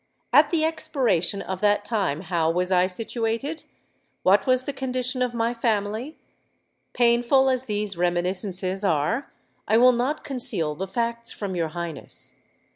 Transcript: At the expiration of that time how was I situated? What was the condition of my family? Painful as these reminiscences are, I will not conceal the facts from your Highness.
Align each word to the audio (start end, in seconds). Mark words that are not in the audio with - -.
At 0.33 0.49
the 0.49 0.63
expiration 0.65 1.43
of 1.43 1.61
that 1.61 1.85
time 1.85 2.21
how 2.21 2.49
was 2.49 2.71
I 2.71 2.87
situated? 2.87 3.65
What 4.23 4.47
was 4.47 4.65
the 4.65 4.73
condition 4.73 5.21
of 5.21 5.35
my 5.35 5.53
family? 5.53 6.17
Painful 6.93 7.51
as 7.51 7.65
these 7.65 7.95
reminiscences 7.99 8.83
are, 8.83 9.29
I 9.67 9.77
will 9.77 9.91
not 9.93 10.23
conceal 10.23 10.73
the 10.73 10.87
facts 10.87 11.31
from 11.31 11.55
your 11.55 11.67
Highness. 11.67 12.41